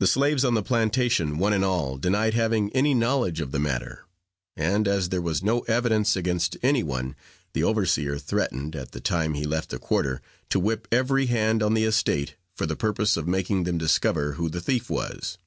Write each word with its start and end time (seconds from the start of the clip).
The 0.00 0.06
slaves 0.06 0.44
on 0.44 0.52
the 0.52 0.62
plantation, 0.62 1.38
one 1.38 1.54
and 1.54 1.64
all, 1.64 1.96
denied 1.96 2.34
having 2.34 2.70
any 2.72 2.92
knowledge 2.92 3.40
of 3.40 3.50
the 3.50 3.58
matter, 3.58 4.04
and, 4.58 4.86
as 4.86 5.08
there 5.08 5.22
was 5.22 5.42
no 5.42 5.60
evidence 5.60 6.16
against 6.16 6.58
any 6.62 6.82
one, 6.82 7.16
the 7.54 7.64
overseer 7.64 8.18
threatened, 8.18 8.76
at 8.76 8.92
the 8.92 9.00
time 9.00 9.32
he 9.32 9.46
left 9.46 9.70
the 9.70 9.78
quarter, 9.78 10.20
to 10.50 10.60
whip 10.60 10.86
every 10.92 11.28
hand 11.28 11.62
on 11.62 11.72
the 11.72 11.84
estate, 11.84 12.36
for 12.54 12.66
the 12.66 12.76
purpose 12.76 13.16
of 13.16 13.26
making 13.26 13.64
them 13.64 13.78
discover 13.78 14.32
who 14.34 14.50
the 14.50 14.60
thief 14.60 14.90
was. 14.90 15.38